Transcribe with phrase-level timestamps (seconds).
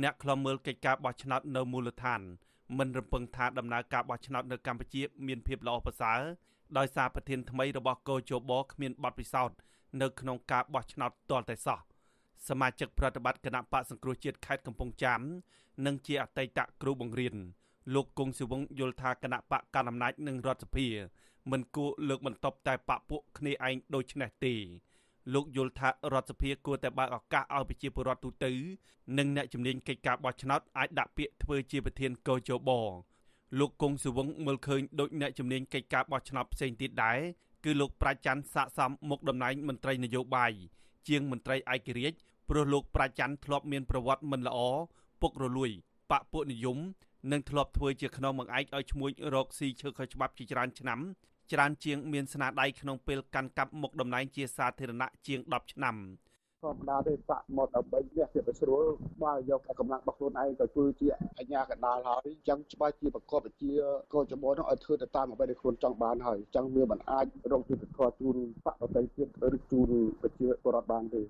[0.00, 2.20] អ្នកខ្លំមើលកិច្ចការបោះឆ្នោតនៅមូលដ្ឋាន
[2.78, 6.20] មិនរំពឹងថាដំណើរការបោះឆ្នោតនៅកម្ពុជាមានភាពល្អប្រសើរ
[6.78, 9.56] ដោយសារប្រធានថ្មីរបស់កោជបគ្មានបទពិសោធន៍
[10.02, 11.78] នៅក្នុងការបោះឆ្នោតទាល់តែសោះ
[12.48, 15.20] សមាជិកប្រតិបត្តិគណៈបកសង្គ្រោះជាតិខេត្តកំពង់ចាម
[15.86, 17.36] និងជាអតីតគ្រូបង្រៀន
[17.94, 20.88] លោកគង់សិវងយល់ថាគណៈបកកណ្ដាលអំណាចនិងរដ្ឋសភា
[21.50, 24.54] មិនគួរលើកបន្ទប់តែបពពួកគ្នាឯងដូចនេះទេ
[25.34, 28.52] លោកយល់ថារដ្ឋសភាគួរតែបើកឱកាសឲ្យប្រជាពលរដ្ឋទូទៅ
[29.18, 32.70] និងអ្នកជំនាញកិច្ចការបោះឆ្នោតអាចដាក់ពាក្យធ្វើជាប្រធានកោជប
[33.58, 37.18] លោកគង់សុវងមើលឃើញដូចអ្នកជំនាញកិច្ចការបោះឆ្នោតផ្សេងទៀតដែរ
[37.64, 40.52] គឺលោកប្រាជ្ញស័កសមមុខតំណែងមន្ត្រីនយោបាយ
[41.08, 42.18] ជាងមន្ត្រីឯករាជ្យ
[42.48, 44.58] ព្រោះលោកប្រាជ្ញធ្លាប់មានប្រវត្តិមិនល្អ
[45.20, 45.70] ពុករលួយ
[46.10, 46.78] បពពួកនិយម
[47.32, 51.00] និងធ្លាប់ធ្វើជាខ្នងបង្អែកឲ្យឈ្មួញរកស៊ីឈើខុសច្បាប់ជាច្រើនឆ្នាំ
[51.52, 55.96] ច្រើនជាងមានស្នាដៃក្នុងពេលកាន់កាប់មុខតំណែងជាសាធារណៈជាង10ឆ្នាំ
[56.62, 58.84] ធម្មតាទេបាក់មកដើម្បីលះជាប្រស្រួល
[59.24, 63.72] បើយកកម្លាំងរបស់ខ្លួនឯងទៅធ្វើជាអញ្ញាកណ្ដាលហើយអញ្ចឹងច្បាស់ជាប្រកបជា
[64.14, 71.22] កោចបោនោះឲ្យធ្វើទៅតាមអ្វីដែលខ្លួនចង់បានហើយអញ្ចឹងវាមិនអាចរកយុទ្ធធម៌ជូនបកដទៃទៀតឬជូនប្រជាពលរដ្ឋបានទេ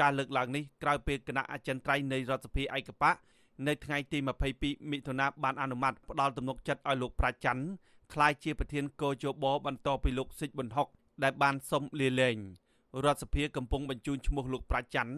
[0.00, 3.16] ការលើកឡើងនេះក្រោយពេលគណៈអចិន្ត្រៃយ៍នៃរដ្ឋសភាឯកបក
[3.66, 4.18] នៅថ្ងៃទី
[4.54, 7.64] 22មិថុនាបានអនុម័តផ្ដាល់ទំនុកចិត្តឲ្យលោកប្រាច័ន្ទ
[8.12, 10.88] ក្លាយជាប្រធានកោជបបន្តពីលោកសិចប៊ុនហុក
[11.22, 12.36] ដែលបានសុំលាលែង
[13.04, 15.14] រដ្ឋសភាកំពុងបញ្ជូនឈ្មោះលោកប្រាច័ន្ទ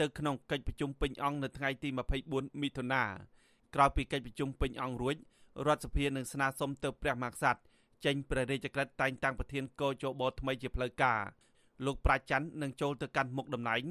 [0.00, 1.88] ទៅក្នុងកិច្ចប្រជុំពេញអង្គនៅថ្ងៃទី
[2.24, 3.02] 24មិថុនា
[3.74, 5.16] ក្រោយពីកិច្ចប្រជុំពេញអង្គរួច
[5.66, 7.60] រដ្ឋសភានឹងស្នើសុំទៅព្រះមហាក្សត្រ
[8.04, 11.20] ចេញព្រះរាជក្រឹត្យតែងតាំងប្រធានកោជបថ្មីជាផ្លូវការ
[11.86, 13.82] លោកប្រាច័ន្ទនឹងចូលទៅកាន់មុខតំណែង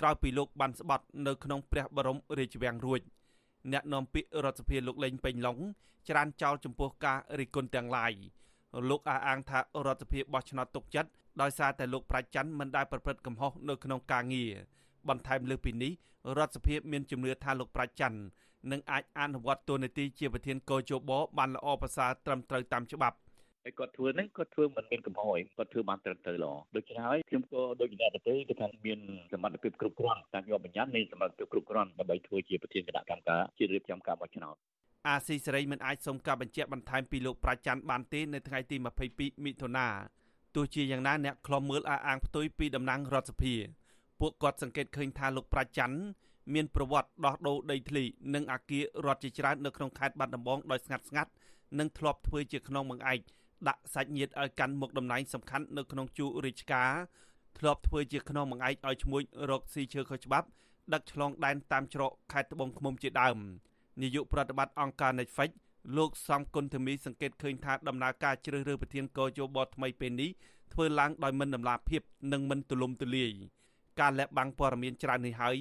[0.00, 3.00] ក្រោយពីលោកបានស្បត់នៅក្នុងព្រះបរមរាជវាំងរួច
[3.72, 5.58] អ្នកនាំពាក្យរដ្ឋសភាលោកលេងពេញឡុង
[6.08, 8.12] ច្រានចោលចំពោះការរិះគន់ទាំងឡាយ
[8.90, 11.10] លោកអះអាងថារដ្ឋសភាបោះឆ្នោតទុកចិត្ត
[11.40, 14.52] ដោយសារតែលោកប្រាជ្ញមិនដែលប្រព្រឹត្តកំហុសនៅក្នុងការងារ
[15.08, 15.92] បន្ថែមលើពីនេះ
[16.38, 18.14] រដ្ឋសភាមានជំនឿថាលោកប្រាជ្ញ
[18.70, 23.16] នឹងអាចអនុវត្តតួនាទីជាប្រធានកោជបបានល្អប្រសើរត្រឹមត្រូវតាមច្បាប់
[23.64, 28.98] ហើយគាត់ធ្វើហ្នឹងគាត់ធ្វើមិនមានកំហុសអីគាត់ធ្វើបានត្រឹមត្រូវល្អដូច្នេះហើយខ្ញុំក៏ដូចអ្នកទៅទេគឺថាមាន
[29.32, 34.54] សមត្ថភាពគ្រប់គ្រាន់តាមយកបញ្ញត្តិនៃសមត្ថភាពគ្រប់គ្រាន់ដើម្បីធ្វើជាប្រធានគណៈកម្មការជារៀបចំការបោះឆ្នោត
[35.08, 38.76] អាស៊ីសេរីមិនអាចសុំការបញ្ជាក់បន្ថែមពីលោកប្រាជ្ញបានទេនៅថ្ងៃទី
[39.10, 39.88] 22មិថុនា
[40.54, 43.54] ទោះជាយ៉ាងណាអ្នកខ្លំមើលអះអាងផ្ទុយពីតំណាងរដ្ឋសភា
[44.20, 45.92] ពួកគាត់សង្កេតឃើញថាលោកប្រាជ្ញ
[46.54, 48.04] មានប្រវត្តិដោះដូរដីធ្លី
[48.34, 51.30] និងអាគាររដ្ឋជាច្រើននៅក្នុងខេត្តបាត់ដំបងដោយស្ងាត់ស្ងាត់
[51.78, 53.20] និងធ្លាប់ធ្វើជាខ្នងបង្អែក
[53.68, 56.90] ដាក់សាច់ញាតិឲ្យកាន់មុខតំណែងសំខាន់នៅក្នុងជួររាជការ
[57.58, 60.46] ធ្លាប់ធ្វើជាខ្នងបង្អែកឲ្យឈ្មួញរកស៊ីឈើខុសច្បាប់
[60.92, 63.38] ដឹកឆ្លងដែនតាមច្រកខេត្តត្បូងឃ្មុំជាដើម
[64.02, 65.50] នាយកប្រតិបត្តិអង្គការ Netflix
[65.96, 70.30] លោកសំគុណធមីសង្កេតឃើញថាដំណើរការជ្រើសរើសប្រធានកោជបថ្មីពេលនេះ
[70.72, 72.02] ធ្វើឡើងដោយមិនដំណាភាព
[72.32, 73.32] និងមិនទូលំទូលាយ
[74.00, 75.56] ការលាក់បាំងព័ត៌មានច្រើននេះហើយ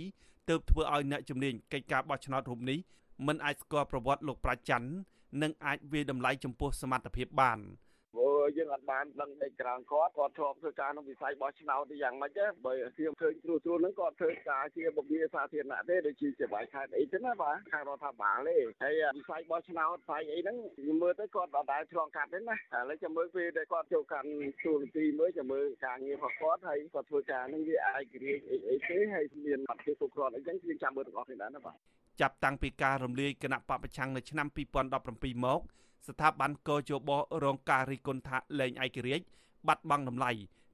[0.50, 2.80] ទើបធ្វើឲ្យអ្នកជំនាញកិច្ចការបោះឆ្នោតរូបនេះ
[3.28, 4.84] មិនអាចស្គាល់ប្រវត្តិលោកប្រាជ្ញ
[5.42, 7.60] និងអាចវាតម្លៃចំពោះសមត្ថភាពបាន។
[8.58, 24.30] យើងអត់បានដឹងដេកក្រងគាត់គាត់ធ្លាប់ធ្វើការក្នុងវិស័យបោះឆ្នោតយ៉ាងម៉េចទេបើខ្ញុំឃើញគ្រូគ្រូហ្នឹងគាត់ធ្វើការជាបុគ្គលសាធារណៈទេដូចជាជាបាយខេត្តអីទៅណាបាទខាងរដ្ឋាភិបាលទេហើយវិស័យបោះឆ្នោតផ្នែកអីហ្នឹងខ្ញុំមើលទៅគាត់អត់ដែលឆ្លងកាត់ទេណាឥឡូវចាំមើលពេលដែលគាត់ចូលកាន់
[24.64, 31.76] ទូរទីមើលចាំមើលការងាររបស់គាត់ហើយគាត់ធ្វើការហ្នឹងវាឯករាជ្យអីអីទេហើយមានអត់ទេគ្រប់គ្រាន់អីចឹងយើងចាំមើលទាំងអស់គ្នាដែរណាបាទ
[32.22, 34.48] ចាប់តាំងពីការរំលាយគណៈបពប្រឆាំងនៅឆ្នាំ
[34.96, 35.62] 2017មក
[36.07, 37.11] ស្ថាប័នកោជប
[37.45, 39.25] រងការរិះគន់ថាលែងឯករាជ្យ
[39.69, 40.31] បាត់បង់តម្លៃ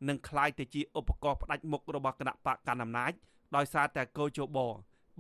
[0.08, 3.12] និងคล้ายទៅជាឧបករណ៍ផ្ដាច់មុខរបស់គណៈបកកណ្ដាលអំណាច
[3.56, 4.58] ដោយសារតែកោជប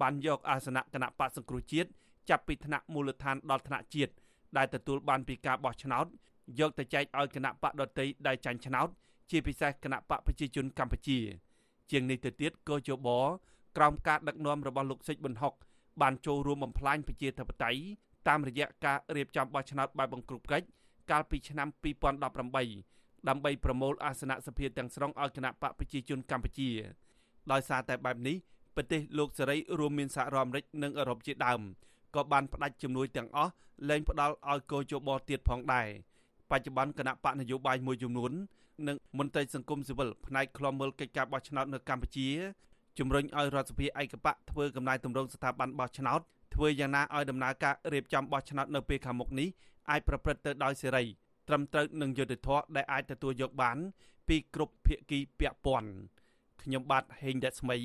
[0.00, 1.88] បានយកអាសនៈគណៈបកសង្គ្រោះជាតិ
[2.30, 4.12] ចាប់ពីថ្នាក់មូលដ្ឋានដល់ថ្នាក់ជាតិ
[4.56, 6.06] ដែលទទួលបានពីការបោះឆ្នោត
[6.60, 8.88] យកទៅចែកឲ្យគណៈបកដតីដែលចាញ់ឆ្នោត
[9.30, 11.18] ជាពិសេសគណៈបកប្រជាជនកម្ពុជា
[11.90, 13.08] ជាងនេះទៅទៀតកោជប
[13.76, 15.54] ក្រោមការដឹកនាំរបស់លោកសេចប៊ុនហុក
[16.02, 17.80] បានចូលរួមបំផ្លាញប្រជាធិបតេយ្យ
[18.27, 20.67] តាមរយៈការរៀបចំបោះឆ្នោតបែបបង្ក្រប់កិច្ច
[21.11, 21.67] កាលពីឆ្នាំ
[22.13, 26.69] 2018ដើម្បីប្រមូលអាសនៈសភាទាំងស្រុងឲ្យគណៈបកប្រជាជនកម្ពុជា
[27.51, 28.35] ដោយសារតែបែបនេះ
[28.75, 31.61] ប្រទេសលោកសេរីរួមមានសហរដ្ឋអាមេរិកនិងអឺរ៉ុបជាដើម
[32.15, 33.51] ក៏បានផ្ដាច់ជំនួយទាំងអស់
[33.89, 35.87] លែងផ្ដាល់ឲ្យកោជបទៀតផងដែរ
[36.51, 38.31] បច្ចុប្បន្នគណៈបកនយោបាយមួយចំនួន
[38.87, 42.27] និងមន្ត្រីសង្គមស៊ីវិលផ្នែកខ្លំមើលកិច្ចការបោះឆ្នោតនៅកម្ពុជា
[42.99, 46.21] ជំរុញឲ្យរដ្ឋសភាឯកបកធ្វើកំណែទម្រង់ស្ថាប័នបោះឆ្នោត
[46.53, 49.47] ធ្វើយ៉ាងណាឲ្យដំណើរការរៀបចំបោះឆ្នោតនៅពេលខាងមុខនេះ
[49.89, 51.03] អាចប្រព្រឹត្តទៅដោយសេរី
[51.47, 53.77] ត្រឹមត្រូវនឹងយុត្តិធម៌ដែលអាចទទួលយកបាន
[54.27, 55.91] ពីគ្រប់ភាគីពាក់ព័ន្ធ
[56.61, 57.77] ខ្ញុំបាទហេងរស្មី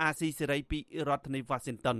[0.00, 0.78] អាស៊ីសេរីពី
[1.08, 1.98] រដ្ឋធានី Washington